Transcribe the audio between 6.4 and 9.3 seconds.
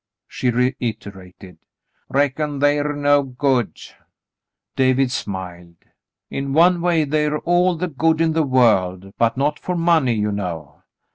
one way they're all the good in the world,